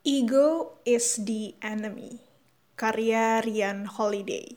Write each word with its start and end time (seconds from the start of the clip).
Ego 0.00 0.80
is 0.88 1.28
the 1.28 1.52
enemy. 1.60 2.24
Karya 2.72 3.44
Rian 3.44 3.84
Holiday. 3.84 4.56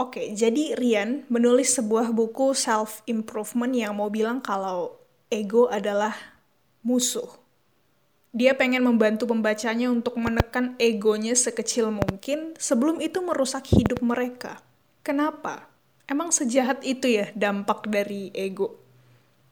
Oke, 0.00 0.32
jadi 0.32 0.80
Rian 0.80 1.28
menulis 1.28 1.76
sebuah 1.76 2.08
buku 2.16 2.56
self-improvement 2.56 3.68
yang 3.76 4.00
mau 4.00 4.08
bilang 4.08 4.40
kalau 4.40 4.96
ego 5.28 5.68
adalah 5.68 6.16
musuh. 6.80 7.28
Dia 8.32 8.56
pengen 8.56 8.80
membantu 8.80 9.28
pembacanya 9.28 9.92
untuk 9.92 10.16
menekan 10.16 10.72
egonya 10.80 11.36
sekecil 11.36 11.92
mungkin 11.92 12.56
sebelum 12.56 13.04
itu 13.04 13.20
merusak 13.20 13.68
hidup 13.68 14.00
mereka. 14.00 14.64
Kenapa? 15.04 15.68
Emang 16.08 16.32
sejahat 16.32 16.80
itu 16.80 17.12
ya 17.12 17.28
dampak 17.36 17.92
dari 17.92 18.32
ego? 18.32 18.80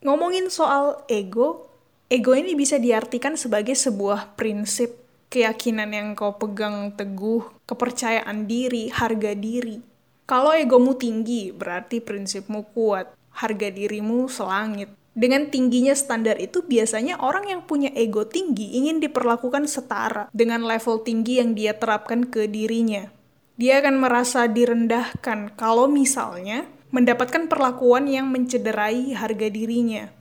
Ngomongin 0.01 0.49
soal 0.49 1.05
ego, 1.13 1.69
ego 2.09 2.33
ini 2.33 2.57
bisa 2.57 2.81
diartikan 2.81 3.37
sebagai 3.37 3.77
sebuah 3.77 4.33
prinsip 4.41 5.05
keyakinan 5.29 5.91
yang 5.93 6.09
kau 6.15 6.39
pegang 6.39 6.95
teguh, 6.95 7.45
kepercayaan 7.67 8.47
diri, 8.47 8.89
harga 8.91 9.33
diri. 9.35 9.83
Kalau 10.27 10.51
egomu 10.51 10.99
tinggi, 10.99 11.55
berarti 11.55 12.03
prinsipmu 12.03 12.75
kuat, 12.75 13.15
harga 13.31 13.69
dirimu 13.71 14.27
selangit. 14.27 14.91
Dengan 15.17 15.49
tingginya 15.49 15.97
standar 15.97 16.37
itu, 16.37 16.61
biasanya 16.61 17.17
orang 17.23 17.49
yang 17.49 17.63
punya 17.65 17.89
ego 17.97 18.29
tinggi 18.29 18.77
ingin 18.77 19.01
diperlakukan 19.01 19.65
setara 19.65 20.29
dengan 20.35 20.67
level 20.67 21.01
tinggi 21.01 21.41
yang 21.41 21.57
dia 21.57 21.73
terapkan 21.73 22.29
ke 22.29 22.45
dirinya. 22.51 23.09
Dia 23.57 23.81
akan 23.81 23.97
merasa 23.97 24.45
direndahkan 24.45 25.57
kalau 25.57 25.89
misalnya 25.89 26.69
mendapatkan 26.93 27.49
perlakuan 27.49 28.05
yang 28.05 28.29
mencederai 28.29 29.17
harga 29.17 29.49
dirinya. 29.49 30.13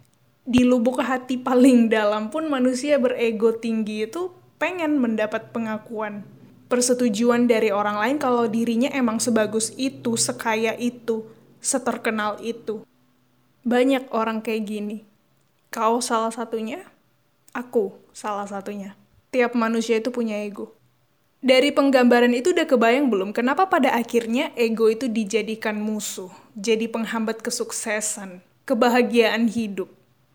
Di 0.45 0.63
lubuk 0.63 1.03
hati 1.03 1.41
paling 1.41 1.91
dalam 1.91 2.31
pun 2.31 2.47
manusia 2.47 2.95
berego 2.95 3.51
tinggi 3.57 4.07
itu 4.07 4.31
pengen 4.55 4.97
mendapat 4.97 5.51
pengakuan, 5.51 6.23
persetujuan 6.71 7.45
dari 7.45 7.69
orang 7.69 7.99
lain 7.99 8.17
kalau 8.17 8.47
dirinya 8.49 8.89
emang 8.91 9.21
sebagus 9.21 9.71
itu, 9.75 10.15
sekaya 10.15 10.73
itu, 10.79 11.27
seterkenal 11.59 12.39
itu. 12.41 12.83
Banyak 13.65 14.13
orang 14.13 14.39
kayak 14.45 14.63
gini. 14.69 14.97
Kau 15.73 15.99
salah 15.99 16.31
satunya, 16.31 16.85
aku 17.51 17.95
salah 18.15 18.47
satunya. 18.47 18.95
Tiap 19.33 19.57
manusia 19.57 19.99
itu 19.99 20.13
punya 20.13 20.39
ego. 20.39 20.71
Dari 21.45 21.69
penggambaran 21.69 22.33
itu 22.33 22.57
udah 22.57 22.65
kebayang 22.65 23.11
belum 23.11 23.29
kenapa 23.29 23.69
pada 23.69 23.93
akhirnya 23.93 24.49
ego 24.57 24.89
itu 24.89 25.05
dijadikan 25.05 25.77
musuh, 25.77 26.33
jadi 26.57 26.89
penghambat 26.89 27.43
kesuksesan, 27.43 28.41
kebahagiaan 28.65 29.45
hidup. 29.45 29.91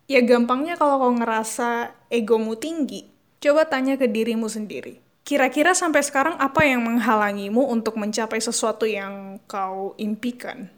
Ya 0.06 0.22
gampangnya 0.22 0.78
kalau 0.78 1.02
kau 1.02 1.14
ngerasa 1.18 1.98
egomu 2.14 2.54
tinggi, 2.54 3.10
Coba 3.40 3.64
tanya 3.64 3.96
ke 3.96 4.04
dirimu 4.04 4.52
sendiri. 4.52 5.00
Kira-kira 5.24 5.72
sampai 5.72 6.04
sekarang 6.04 6.36
apa 6.36 6.60
yang 6.60 6.84
menghalangimu 6.84 7.72
untuk 7.72 7.96
mencapai 7.96 8.36
sesuatu 8.36 8.84
yang 8.84 9.40
kau 9.48 9.96
impikan? 9.96 10.68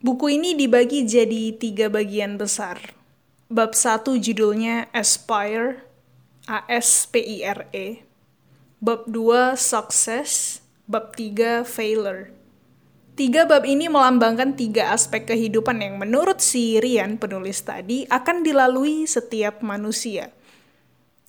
Buku 0.00 0.32
ini 0.40 0.56
dibagi 0.56 1.04
jadi 1.04 1.52
tiga 1.52 1.92
bagian 1.92 2.40
besar. 2.40 2.80
Bab 3.52 3.76
satu 3.76 4.16
judulnya 4.16 4.88
Aspire, 4.96 5.84
A-S-P-I-R-E. 6.48 8.08
Bab 8.80 9.04
dua 9.04 9.52
Success, 9.60 10.64
bab 10.88 11.12
tiga 11.12 11.60
Failure. 11.60 12.32
Tiga 13.20 13.44
bab 13.44 13.68
ini 13.68 13.92
melambangkan 13.92 14.56
tiga 14.56 14.96
aspek 14.96 15.28
kehidupan 15.28 15.84
yang 15.84 16.00
menurut 16.00 16.40
si 16.40 16.80
Rian 16.80 17.20
penulis 17.20 17.60
tadi 17.60 18.08
akan 18.08 18.40
dilalui 18.40 19.04
setiap 19.04 19.60
manusia– 19.60 20.32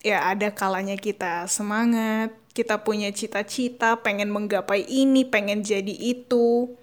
ya 0.03 0.29
ada 0.29 0.51
kalanya 0.51 0.99
kita 0.99 1.47
semangat, 1.47 2.35
kita 2.51 2.83
punya 2.83 3.09
cita-cita, 3.09 3.97
pengen 4.03 4.29
menggapai 4.29 4.85
ini, 4.85 5.25
pengen 5.25 5.65
jadi 5.65 5.95
itu. 5.95 6.75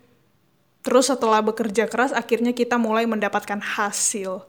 Terus 0.81 1.13
setelah 1.13 1.45
bekerja 1.45 1.87
keras, 1.87 2.11
akhirnya 2.11 2.57
kita 2.57 2.81
mulai 2.81 3.05
mendapatkan 3.05 3.61
hasil. 3.61 4.43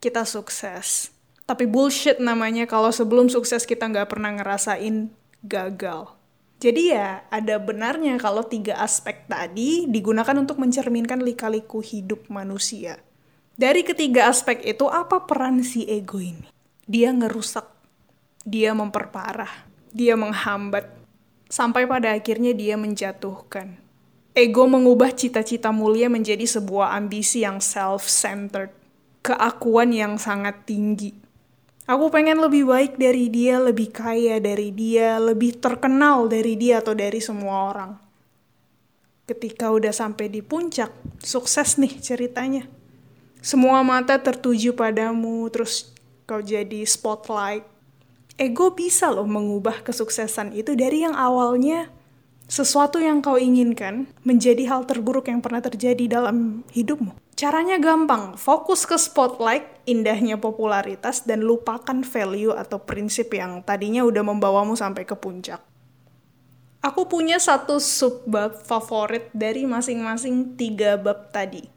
Kita 0.00 0.24
sukses. 0.24 1.12
Tapi 1.44 1.68
bullshit 1.68 2.16
namanya 2.18 2.64
kalau 2.64 2.88
sebelum 2.88 3.28
sukses 3.28 3.68
kita 3.68 3.84
nggak 3.84 4.08
pernah 4.08 4.32
ngerasain 4.32 5.12
gagal. 5.44 6.16
Jadi 6.56 6.96
ya 6.96 7.20
ada 7.28 7.60
benarnya 7.60 8.16
kalau 8.16 8.40
tiga 8.48 8.80
aspek 8.80 9.28
tadi 9.28 9.84
digunakan 9.84 10.32
untuk 10.40 10.56
mencerminkan 10.56 11.20
lika-liku 11.20 11.84
hidup 11.84 12.32
manusia. 12.32 12.96
Dari 13.60 13.84
ketiga 13.84 14.32
aspek 14.32 14.64
itu 14.64 14.88
apa 14.88 15.28
peran 15.28 15.60
si 15.60 15.84
ego 15.84 16.16
ini? 16.16 16.48
Dia 16.88 17.12
ngerusak 17.12 17.73
dia 18.44 18.76
memperparah, 18.76 19.50
dia 19.90 20.14
menghambat, 20.14 20.84
sampai 21.48 21.88
pada 21.88 22.12
akhirnya 22.12 22.52
dia 22.52 22.76
menjatuhkan. 22.76 23.80
Ego 24.34 24.66
mengubah 24.66 25.14
cita-cita 25.14 25.72
mulia 25.72 26.12
menjadi 26.12 26.44
sebuah 26.44 26.92
ambisi 26.92 27.46
yang 27.46 27.62
self-centered, 27.62 28.74
keakuan 29.24 29.94
yang 29.94 30.20
sangat 30.20 30.66
tinggi. 30.68 31.14
Aku 31.84 32.08
pengen 32.08 32.40
lebih 32.40 32.64
baik 32.64 32.96
dari 32.96 33.28
dia, 33.28 33.60
lebih 33.60 33.92
kaya 33.92 34.40
dari 34.40 34.72
dia, 34.72 35.20
lebih 35.20 35.60
terkenal 35.60 36.26
dari 36.26 36.56
dia 36.56 36.80
atau 36.80 36.96
dari 36.96 37.20
semua 37.20 37.70
orang. 37.70 37.92
Ketika 39.28 39.68
udah 39.72 39.92
sampai 39.92 40.32
di 40.32 40.40
puncak, 40.40 40.92
sukses 41.20 41.76
nih 41.80 41.94
ceritanya. 42.00 42.64
Semua 43.44 43.84
mata 43.84 44.16
tertuju 44.16 44.72
padamu, 44.72 45.44
terus 45.52 45.92
kau 46.24 46.40
jadi 46.40 46.82
spotlight, 46.88 47.68
ego 48.34 48.74
bisa 48.74 49.10
loh 49.14 49.26
mengubah 49.26 49.86
kesuksesan 49.86 50.54
itu 50.54 50.74
dari 50.74 51.06
yang 51.06 51.14
awalnya 51.14 51.90
sesuatu 52.44 53.00
yang 53.00 53.24
kau 53.24 53.40
inginkan 53.40 54.04
menjadi 54.20 54.68
hal 54.68 54.84
terburuk 54.84 55.32
yang 55.32 55.40
pernah 55.40 55.64
terjadi 55.64 56.20
dalam 56.20 56.62
hidupmu. 56.76 57.16
Caranya 57.34 57.82
gampang, 57.82 58.38
fokus 58.38 58.86
ke 58.86 58.94
spotlight, 58.94 59.66
indahnya 59.90 60.38
popularitas, 60.38 61.26
dan 61.26 61.42
lupakan 61.42 62.06
value 62.06 62.54
atau 62.54 62.78
prinsip 62.78 63.34
yang 63.34 63.64
tadinya 63.66 64.06
udah 64.06 64.22
membawamu 64.22 64.78
sampai 64.78 65.02
ke 65.02 65.18
puncak. 65.18 65.58
Aku 66.84 67.08
punya 67.10 67.40
satu 67.40 67.80
subbab 67.80 68.60
favorit 68.62 69.32
dari 69.34 69.66
masing-masing 69.66 70.54
tiga 70.54 71.00
bab 71.00 71.32
tadi. 71.32 71.73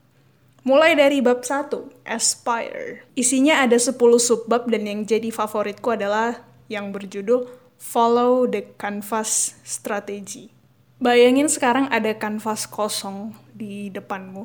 Mulai 0.68 1.00
dari 1.00 1.24
bab 1.24 1.48
1, 1.48 2.04
Aspire. 2.04 3.08
Isinya 3.16 3.64
ada 3.64 3.80
10 3.80 3.96
subbab 4.20 4.68
dan 4.68 4.84
yang 4.84 5.08
jadi 5.08 5.32
favoritku 5.32 5.96
adalah 5.96 6.44
yang 6.68 6.92
berjudul 6.92 7.48
Follow 7.80 8.44
the 8.52 8.76
Canvas 8.76 9.56
Strategy. 9.64 10.52
Bayangin 11.00 11.48
sekarang 11.48 11.88
ada 11.88 12.12
kanvas 12.20 12.68
kosong 12.68 13.32
di 13.56 13.88
depanmu. 13.88 14.44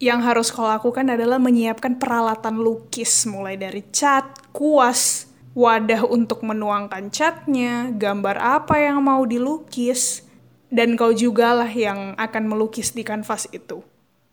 Yang 0.00 0.20
harus 0.24 0.48
kau 0.48 0.64
lakukan 0.64 1.12
adalah 1.12 1.36
menyiapkan 1.36 2.00
peralatan 2.00 2.64
lukis 2.64 3.28
mulai 3.28 3.60
dari 3.60 3.84
cat, 3.92 4.48
kuas, 4.48 5.28
wadah 5.52 6.08
untuk 6.08 6.40
menuangkan 6.40 7.12
catnya, 7.12 7.92
gambar 7.92 8.40
apa 8.40 8.80
yang 8.80 9.04
mau 9.04 9.28
dilukis, 9.28 10.24
dan 10.72 10.96
kau 10.96 11.12
jugalah 11.12 11.68
yang 11.68 12.16
akan 12.16 12.48
melukis 12.48 12.96
di 12.96 13.04
kanvas 13.04 13.44
itu. 13.52 13.84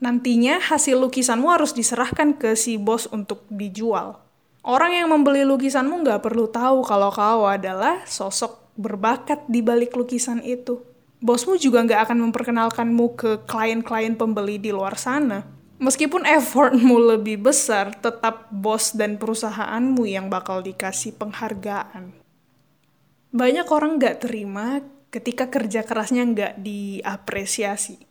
Nantinya 0.01 0.57
hasil 0.57 0.97
lukisanmu 0.97 1.45
harus 1.53 1.77
diserahkan 1.77 2.33
ke 2.33 2.57
si 2.57 2.81
bos 2.81 3.05
untuk 3.13 3.45
dijual. 3.53 4.17
Orang 4.65 4.97
yang 4.97 5.13
membeli 5.13 5.45
lukisanmu 5.45 6.01
nggak 6.01 6.25
perlu 6.25 6.49
tahu 6.49 6.81
kalau 6.81 7.13
kau 7.13 7.45
adalah 7.45 8.01
sosok 8.09 8.73
berbakat 8.81 9.45
di 9.45 9.61
balik 9.61 9.93
lukisan 9.93 10.41
itu. 10.41 10.81
Bosmu 11.21 11.53
juga 11.61 11.85
nggak 11.85 12.09
akan 12.09 12.17
memperkenalkanmu 12.29 13.05
ke 13.13 13.31
klien-klien 13.45 14.17
pembeli 14.17 14.57
di 14.57 14.73
luar 14.73 14.97
sana. 14.97 15.45
Meskipun 15.77 16.25
effortmu 16.25 16.97
lebih 16.97 17.41
besar, 17.45 17.93
tetap 17.93 18.49
bos 18.49 18.97
dan 18.97 19.21
perusahaanmu 19.21 20.01
yang 20.09 20.33
bakal 20.33 20.65
dikasih 20.65 21.13
penghargaan. 21.17 22.13
Banyak 23.33 23.69
orang 23.69 24.01
nggak 24.01 24.17
terima 24.17 24.81
ketika 25.13 25.49
kerja 25.49 25.85
kerasnya 25.85 26.25
nggak 26.25 26.53
diapresiasi. 26.57 28.10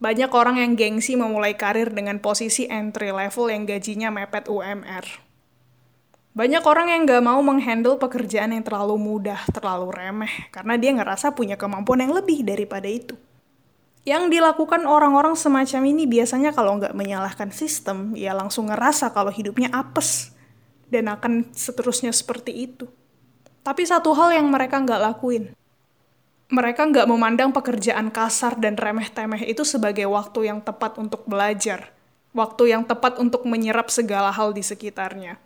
Banyak 0.00 0.32
orang 0.32 0.56
yang 0.56 0.72
gengsi 0.80 1.14
memulai 1.14 1.54
karir 1.54 1.92
dengan 1.92 2.24
posisi 2.24 2.64
entry 2.66 3.12
level 3.12 3.52
yang 3.52 3.68
gajinya 3.68 4.08
mepet 4.08 4.48
UMR 4.48 5.30
banyak 6.30 6.62
orang 6.62 6.94
yang 6.94 7.02
gak 7.10 7.26
mau 7.26 7.42
menghandle 7.42 7.98
pekerjaan 7.98 8.54
yang 8.54 8.62
terlalu 8.62 8.94
mudah, 9.02 9.42
terlalu 9.50 9.90
remeh, 9.90 10.46
karena 10.54 10.78
dia 10.78 10.94
ngerasa 10.94 11.34
punya 11.34 11.58
kemampuan 11.58 12.06
yang 12.06 12.14
lebih 12.14 12.46
daripada 12.46 12.86
itu. 12.86 13.18
Yang 14.06 14.38
dilakukan 14.38 14.86
orang-orang 14.86 15.34
semacam 15.34 15.82
ini 15.90 16.06
biasanya 16.06 16.54
kalau 16.54 16.78
nggak 16.78 16.94
menyalahkan 16.94 17.50
sistem, 17.50 18.14
ya 18.14 18.30
langsung 18.32 18.70
ngerasa 18.70 19.10
kalau 19.10 19.34
hidupnya 19.34 19.74
apes, 19.74 20.30
dan 20.86 21.10
akan 21.10 21.50
seterusnya 21.50 22.14
seperti 22.14 22.70
itu. 22.70 22.86
Tapi 23.66 23.82
satu 23.82 24.14
hal 24.14 24.38
yang 24.38 24.46
mereka 24.48 24.78
nggak 24.78 25.02
lakuin, 25.02 25.52
mereka 26.50 26.82
nggak 26.82 27.06
memandang 27.06 27.54
pekerjaan 27.54 28.10
kasar 28.10 28.58
dan 28.58 28.74
remeh-temeh 28.74 29.46
itu 29.46 29.62
sebagai 29.62 30.10
waktu 30.10 30.50
yang 30.50 30.58
tepat 30.58 30.98
untuk 30.98 31.22
belajar, 31.22 31.94
waktu 32.34 32.74
yang 32.74 32.82
tepat 32.82 33.22
untuk 33.22 33.46
menyerap 33.46 33.86
segala 33.90 34.34
hal 34.34 34.50
di 34.50 34.62
sekitarnya 34.62 35.38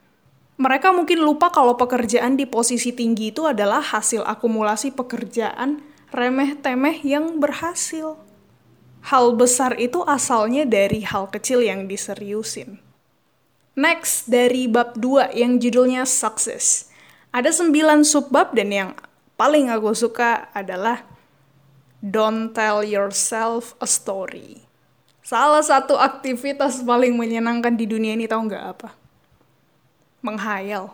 Mereka 0.55 0.95
mungkin 0.95 1.19
lupa 1.21 1.51
kalau 1.51 1.75
pekerjaan 1.75 2.39
di 2.39 2.47
posisi 2.47 2.95
tinggi 2.95 3.35
itu 3.35 3.43
adalah 3.43 3.83
hasil 3.83 4.23
akumulasi 4.23 4.95
pekerjaan 4.95 5.83
remeh-temeh 6.15 7.03
yang 7.03 7.43
berhasil. 7.43 8.15
Hal 9.05 9.35
besar 9.35 9.75
itu 9.83 10.07
asalnya 10.07 10.63
dari 10.63 11.03
hal 11.03 11.27
kecil 11.29 11.59
yang 11.59 11.91
diseriusin. 11.91 12.79
Next, 13.75 14.31
dari 14.31 14.71
bab 14.71 14.95
2 14.95 15.35
yang 15.35 15.59
judulnya 15.59 16.07
Success. 16.07 16.89
Ada 17.35 17.51
9 17.51 18.07
subbab 18.07 18.55
dan 18.55 18.71
yang 18.71 18.91
paling 19.35 19.71
aku 19.71 19.95
suka 19.95 20.51
adalah 20.55 21.03
Don't 22.05 22.53
tell 22.53 22.85
yourself 22.85 23.73
a 23.81 23.89
story. 23.89 24.61
Salah 25.25 25.65
satu 25.65 25.97
aktivitas 25.97 26.85
paling 26.85 27.17
menyenangkan 27.17 27.73
di 27.73 27.89
dunia 27.89 28.13
ini 28.13 28.29
tahu 28.29 28.45
nggak 28.45 28.65
apa? 28.77 28.93
Menghayal. 30.21 30.93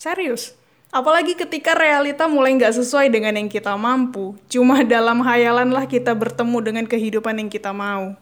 Serius. 0.00 0.56
Apalagi 0.88 1.36
ketika 1.36 1.76
realita 1.76 2.24
mulai 2.24 2.56
nggak 2.56 2.72
sesuai 2.72 3.12
dengan 3.12 3.36
yang 3.36 3.52
kita 3.52 3.76
mampu. 3.76 4.32
Cuma 4.48 4.80
dalam 4.80 5.20
hayalan 5.20 5.76
lah 5.76 5.84
kita 5.84 6.16
bertemu 6.16 6.58
dengan 6.64 6.84
kehidupan 6.88 7.36
yang 7.36 7.52
kita 7.52 7.76
mau. 7.76 8.16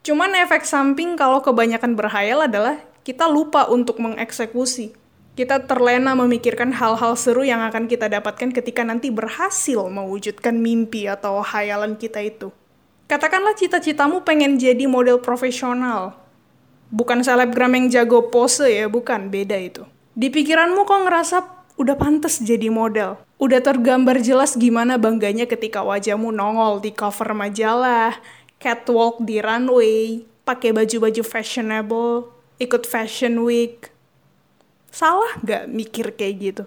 Cuman 0.00 0.32
efek 0.32 0.64
samping 0.64 1.12
kalau 1.12 1.44
kebanyakan 1.44 1.92
berhayal 1.92 2.48
adalah 2.48 2.80
kita 3.04 3.28
lupa 3.28 3.68
untuk 3.68 4.00
mengeksekusi 4.00 4.96
kita 5.36 5.68
terlena 5.68 6.16
memikirkan 6.16 6.72
hal-hal 6.72 7.12
seru 7.12 7.44
yang 7.44 7.60
akan 7.60 7.84
kita 7.84 8.08
dapatkan 8.08 8.56
ketika 8.56 8.80
nanti 8.88 9.12
berhasil 9.12 9.84
mewujudkan 9.92 10.56
mimpi 10.56 11.04
atau 11.04 11.44
hayalan 11.44 12.00
kita 12.00 12.24
itu. 12.24 12.48
Katakanlah 13.06 13.52
cita-citamu 13.52 14.24
pengen 14.24 14.56
jadi 14.56 14.88
model 14.88 15.20
profesional. 15.20 16.16
Bukan 16.88 17.20
selebgram 17.20 17.76
yang 17.76 17.86
jago 17.92 18.32
pose 18.32 18.66
ya, 18.66 18.88
bukan, 18.88 19.28
beda 19.28 19.60
itu. 19.60 19.84
Di 20.16 20.32
pikiranmu 20.32 20.88
kok 20.88 21.04
ngerasa 21.04 21.36
udah 21.76 21.96
pantas 22.00 22.40
jadi 22.40 22.72
model. 22.72 23.20
Udah 23.36 23.60
tergambar 23.60 24.24
jelas 24.24 24.56
gimana 24.56 24.96
bangganya 24.96 25.44
ketika 25.44 25.84
wajahmu 25.84 26.32
nongol 26.32 26.80
di 26.80 26.96
cover 26.96 27.36
majalah, 27.36 28.16
catwalk 28.56 29.20
di 29.20 29.44
runway, 29.44 30.24
pakai 30.48 30.72
baju-baju 30.72 31.20
fashionable, 31.20 32.32
ikut 32.56 32.88
fashion 32.88 33.44
week, 33.44 33.92
Salah 34.90 35.36
nggak 35.42 35.68
mikir 35.70 36.14
kayak 36.16 36.34
gitu? 36.40 36.64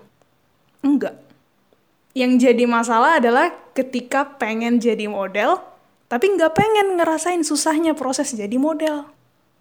Enggak. 0.86 1.20
Yang 2.18 2.50
jadi 2.50 2.64
masalah 2.66 3.22
adalah 3.22 3.54
ketika 3.78 4.26
pengen 4.26 4.82
jadi 4.82 5.06
model, 5.08 5.62
tapi 6.10 6.34
nggak 6.34 6.58
pengen 6.58 6.98
ngerasain 6.98 7.46
susahnya 7.46 7.94
proses 7.94 8.34
jadi 8.34 8.58
model. 8.58 9.06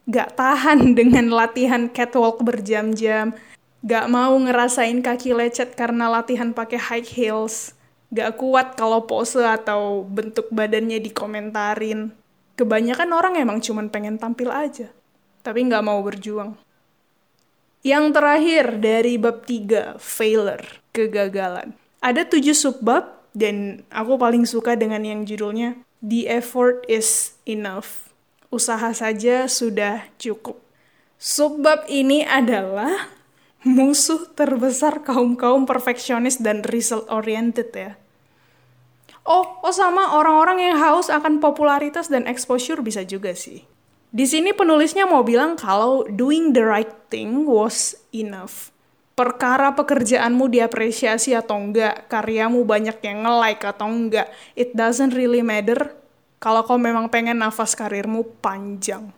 Nggak 0.08 0.34
tahan 0.34 0.80
dengan 0.98 1.28
latihan 1.28 1.92
catwalk 1.92 2.40
berjam-jam, 2.40 3.36
nggak 3.84 4.06
mau 4.08 4.34
ngerasain 4.34 5.04
kaki 5.04 5.36
lecet 5.36 5.76
karena 5.76 6.08
latihan 6.08 6.50
pakai 6.50 6.80
high 6.80 7.06
heels, 7.06 7.76
nggak 8.08 8.40
kuat 8.40 8.74
kalau 8.74 9.04
pose 9.04 9.44
atau 9.44 10.02
bentuk 10.02 10.48
badannya 10.48 10.98
dikomentarin. 10.98 12.10
Kebanyakan 12.58 13.10
orang 13.14 13.38
emang 13.38 13.62
cuman 13.62 13.86
pengen 13.86 14.18
tampil 14.18 14.50
aja, 14.50 14.90
tapi 15.46 15.62
nggak 15.68 15.84
mau 15.84 16.02
berjuang. 16.02 16.58
Yang 17.86 18.04
terakhir 18.18 18.64
dari 18.82 19.14
bab 19.16 19.46
3, 19.46 20.02
failure, 20.02 20.82
kegagalan. 20.90 21.78
Ada 22.02 22.26
tujuh 22.26 22.54
subbab 22.54 23.30
dan 23.34 23.86
aku 23.90 24.18
paling 24.18 24.42
suka 24.46 24.74
dengan 24.74 25.02
yang 25.06 25.22
judulnya 25.22 25.78
The 25.98 26.30
effort 26.30 26.86
is 26.86 27.34
enough. 27.42 28.14
Usaha 28.54 28.94
saja 28.94 29.50
sudah 29.50 30.06
cukup. 30.14 30.62
Subbab 31.18 31.90
ini 31.90 32.22
adalah 32.22 33.10
musuh 33.66 34.30
terbesar 34.30 35.02
kaum-kaum 35.02 35.66
perfeksionis 35.66 36.38
dan 36.38 36.62
result 36.70 37.10
oriented 37.10 37.74
ya. 37.74 37.98
Oh, 39.26 39.58
oh 39.60 39.74
sama 39.74 40.16
orang-orang 40.16 40.70
yang 40.70 40.76
haus 40.78 41.10
akan 41.10 41.42
popularitas 41.42 42.08
dan 42.08 42.24
exposure 42.30 42.80
bisa 42.80 43.02
juga 43.02 43.34
sih. 43.34 43.66
Di 44.08 44.24
sini 44.24 44.56
penulisnya 44.56 45.04
mau 45.04 45.20
bilang 45.20 45.52
kalau 45.52 46.00
doing 46.08 46.56
the 46.56 46.64
right 46.64 46.92
thing 47.12 47.44
was 47.44 47.92
enough. 48.16 48.72
Perkara 49.12 49.74
pekerjaanmu 49.76 50.48
diapresiasi 50.48 51.36
atau 51.36 51.58
enggak, 51.60 52.08
karyamu 52.08 52.64
banyak 52.64 52.96
yang 53.04 53.26
nge-like 53.26 53.66
atau 53.66 53.90
enggak, 53.90 54.30
it 54.56 54.72
doesn't 54.72 55.12
really 55.12 55.44
matter 55.44 55.92
kalau 56.38 56.62
kau 56.62 56.78
memang 56.78 57.10
pengen 57.10 57.42
nafas 57.42 57.74
karirmu 57.74 58.24
panjang. 58.38 59.10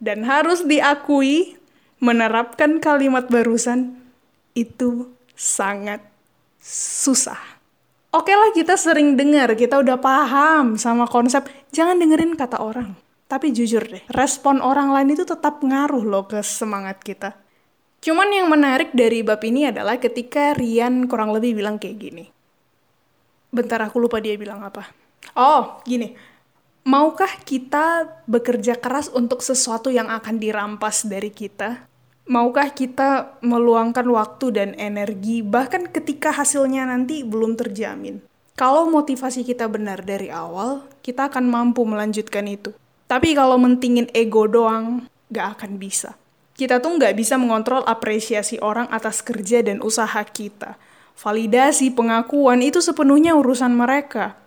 Dan 0.00 0.24
harus 0.24 0.64
diakui, 0.64 1.60
menerapkan 2.00 2.80
kalimat 2.80 3.28
barusan 3.28 3.98
itu 4.56 5.12
sangat 5.36 6.00
susah. 6.62 7.38
Oke 8.10 8.32
lah 8.32 8.50
kita 8.56 8.74
sering 8.80 9.14
dengar, 9.14 9.52
kita 9.52 9.82
udah 9.82 10.00
paham 10.00 10.80
sama 10.80 11.04
konsep 11.04 11.44
jangan 11.70 12.00
dengerin 12.00 12.34
kata 12.34 12.58
orang. 12.58 13.09
Tapi 13.30 13.54
jujur 13.54 13.86
deh, 13.86 14.02
respon 14.10 14.58
orang 14.58 14.90
lain 14.90 15.14
itu 15.14 15.22
tetap 15.22 15.62
ngaruh 15.62 16.02
loh 16.02 16.26
ke 16.26 16.42
semangat 16.42 16.98
kita. 16.98 17.38
Cuman 18.02 18.26
yang 18.26 18.50
menarik 18.50 18.90
dari 18.90 19.22
bab 19.22 19.38
ini 19.46 19.70
adalah 19.70 20.02
ketika 20.02 20.50
Rian 20.50 21.06
kurang 21.06 21.30
lebih 21.30 21.62
bilang 21.62 21.78
kayak 21.78 21.96
gini. 22.02 22.26
Bentar 23.54 23.86
aku 23.86 24.02
lupa 24.02 24.18
dia 24.18 24.34
bilang 24.34 24.66
apa. 24.66 24.90
Oh, 25.38 25.78
gini. 25.86 26.18
Maukah 26.82 27.30
kita 27.46 28.08
bekerja 28.26 28.74
keras 28.74 29.06
untuk 29.12 29.46
sesuatu 29.46 29.94
yang 29.94 30.10
akan 30.10 30.42
dirampas 30.42 31.06
dari 31.06 31.30
kita? 31.30 31.86
Maukah 32.26 32.74
kita 32.74 33.38
meluangkan 33.46 34.10
waktu 34.10 34.46
dan 34.50 34.70
energi 34.74 35.46
bahkan 35.46 35.86
ketika 35.86 36.34
hasilnya 36.34 36.82
nanti 36.88 37.22
belum 37.22 37.54
terjamin? 37.54 38.26
Kalau 38.58 38.90
motivasi 38.90 39.46
kita 39.46 39.70
benar 39.70 40.02
dari 40.02 40.34
awal, 40.34 40.82
kita 41.04 41.30
akan 41.30 41.46
mampu 41.46 41.86
melanjutkan 41.86 42.48
itu. 42.50 42.74
Tapi 43.10 43.34
kalau 43.34 43.58
mentingin 43.58 44.06
ego 44.14 44.46
doang, 44.46 45.10
gak 45.34 45.58
akan 45.58 45.82
bisa. 45.82 46.14
Kita 46.54 46.78
tuh 46.78 46.94
gak 46.94 47.18
bisa 47.18 47.34
mengontrol 47.34 47.82
apresiasi 47.82 48.62
orang 48.62 48.86
atas 48.86 49.18
kerja 49.18 49.66
dan 49.66 49.82
usaha 49.82 50.22
kita. 50.22 50.78
Validasi, 51.18 51.90
pengakuan 51.90 52.62
itu 52.62 52.78
sepenuhnya 52.78 53.34
urusan 53.34 53.74
mereka. 53.74 54.38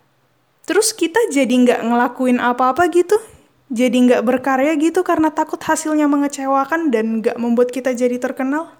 Terus 0.64 0.96
kita 0.96 1.20
jadi 1.28 1.52
gak 1.52 1.82
ngelakuin 1.84 2.40
apa-apa 2.40 2.88
gitu? 2.88 3.20
Jadi 3.68 4.08
gak 4.08 4.24
berkarya 4.24 4.80
gitu 4.80 5.04
karena 5.04 5.28
takut 5.28 5.60
hasilnya 5.60 6.08
mengecewakan 6.08 6.88
dan 6.88 7.20
gak 7.20 7.36
membuat 7.36 7.68
kita 7.68 7.92
jadi 7.92 8.16
terkenal? 8.16 8.72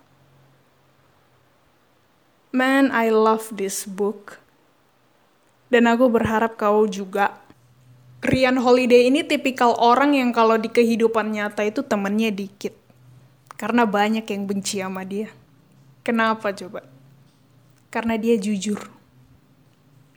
Man, 2.56 2.88
I 2.96 3.12
love 3.12 3.52
this 3.52 3.84
book. 3.84 4.40
Dan 5.68 5.92
aku 5.92 6.08
berharap 6.08 6.56
kau 6.56 6.88
juga 6.88 7.43
Rian 8.24 8.56
Holiday 8.56 9.12
ini 9.12 9.20
tipikal 9.28 9.76
orang 9.76 10.16
yang 10.16 10.32
kalau 10.32 10.56
di 10.56 10.72
kehidupan 10.72 11.36
nyata 11.36 11.68
itu 11.68 11.84
temennya 11.84 12.32
dikit. 12.32 12.72
Karena 13.60 13.84
banyak 13.84 14.24
yang 14.24 14.48
benci 14.48 14.80
sama 14.80 15.04
dia. 15.04 15.28
Kenapa 16.08 16.56
coba? 16.56 16.88
Karena 17.92 18.16
dia 18.16 18.40
jujur. 18.40 18.80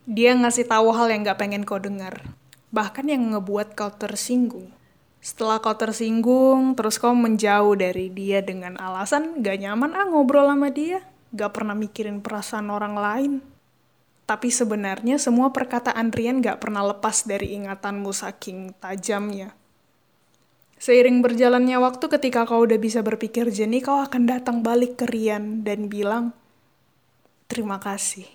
Dia 0.07 0.39
ngasih 0.39 0.71
tahu 0.71 0.95
hal 0.95 1.11
yang 1.11 1.27
gak 1.27 1.43
pengen 1.43 1.67
kau 1.67 1.83
dengar. 1.83 2.23
Bahkan 2.71 3.11
yang 3.11 3.35
ngebuat 3.35 3.75
kau 3.75 3.91
tersinggung. 3.91 4.71
Setelah 5.19 5.59
kau 5.59 5.75
tersinggung, 5.75 6.79
terus 6.79 7.03
kau 7.03 7.11
menjauh 7.11 7.75
dari 7.75 8.07
dia 8.15 8.39
dengan 8.39 8.79
alasan 8.79 9.43
gak 9.43 9.59
nyaman 9.67 9.99
ah 9.99 10.07
ngobrol 10.07 10.47
sama 10.47 10.71
dia. 10.71 11.03
Gak 11.35 11.59
pernah 11.59 11.75
mikirin 11.75 12.23
perasaan 12.23 12.71
orang 12.71 12.95
lain. 12.95 13.56
Tapi 14.27 14.51
sebenarnya 14.51 15.23
semua 15.23 15.55
perkataan 15.55 16.11
Rian 16.11 16.43
gak 16.43 16.59
pernah 16.59 16.83
lepas 16.83 17.23
dari 17.23 17.55
ingatanmu 17.55 18.11
saking 18.11 18.75
tajamnya. 18.83 19.55
Seiring 20.77 21.25
berjalannya 21.25 21.79
waktu 21.81 22.05
ketika 22.11 22.45
kau 22.45 22.67
udah 22.67 22.77
bisa 22.77 23.01
berpikir 23.01 23.49
jernih, 23.49 23.87
kau 23.87 24.03
akan 24.03 24.29
datang 24.29 24.61
balik 24.61 25.01
ke 25.01 25.07
Rian 25.09 25.63
dan 25.63 25.89
bilang, 25.89 26.37
terima 27.49 27.81
kasih. 27.81 28.27